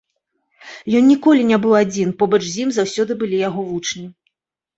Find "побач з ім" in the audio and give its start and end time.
2.25-2.73